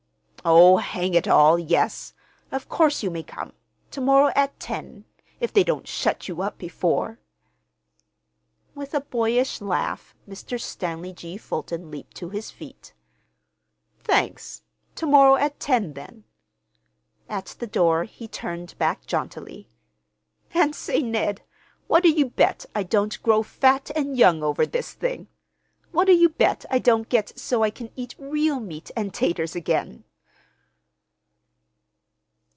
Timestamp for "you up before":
6.27-7.19